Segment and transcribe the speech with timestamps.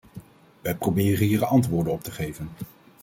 [0.61, 2.49] Wij proberen hier antwoorden op te geven.